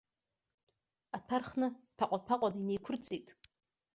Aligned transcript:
Аҭәа 1.15 1.37
рхны, 1.41 1.67
ҭәаҟәа-ҭәаҟәаны 1.97 2.57
инеиқәырҵеит. 2.59 3.27